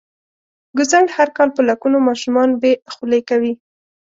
[0.77, 3.53] ګوزڼ هر کال په لکونو ماشومان بې خولې کوي.